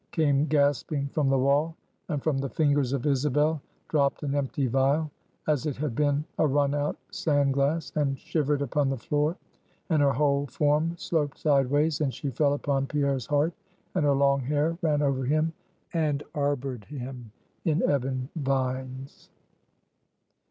came 0.11 0.47
gasping 0.47 1.07
from 1.13 1.29
the 1.29 1.37
wall; 1.37 1.75
and 2.09 2.23
from 2.23 2.39
the 2.39 2.49
fingers 2.49 2.91
of 2.91 3.05
Isabel 3.05 3.61
dropped 3.87 4.23
an 4.23 4.33
empty 4.33 4.65
vial 4.65 5.11
as 5.47 5.67
it 5.67 5.75
had 5.77 5.93
been 5.93 6.25
a 6.39 6.47
run 6.47 6.73
out 6.73 6.97
sand 7.11 7.53
glass 7.53 7.91
and 7.95 8.17
shivered 8.17 8.63
upon 8.63 8.89
the 8.89 8.97
floor; 8.97 9.37
and 9.91 10.01
her 10.01 10.11
whole 10.13 10.47
form 10.47 10.95
sloped 10.97 11.37
sideways, 11.37 12.01
and 12.01 12.11
she 12.11 12.31
fell 12.31 12.53
upon 12.55 12.87
Pierre's 12.87 13.27
heart, 13.27 13.53
and 13.93 14.03
her 14.03 14.13
long 14.13 14.39
hair 14.41 14.75
ran 14.81 15.03
over 15.03 15.23
him, 15.23 15.53
and 15.93 16.23
arbored 16.33 16.85
him 16.85 17.31
in 17.63 17.83
ebon 17.83 18.27
vines. 18.35 19.29